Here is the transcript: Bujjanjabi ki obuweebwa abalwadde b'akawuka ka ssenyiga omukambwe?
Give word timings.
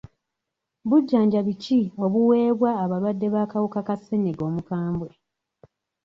Bujjanjabi 0.89 1.53
ki 1.63 1.79
obuweebwa 2.03 2.69
abalwadde 2.83 3.27
b'akawuka 3.33 3.79
ka 3.87 3.95
ssenyiga 3.99 4.43
omukambwe? 4.49 5.09